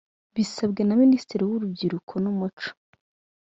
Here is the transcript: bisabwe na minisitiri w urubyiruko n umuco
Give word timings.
bisabwe 0.35 0.81
na 0.83 0.95
minisitiri 1.01 1.43
w 1.45 1.51
urubyiruko 1.57 2.13
n 2.23 2.25
umuco 2.31 2.69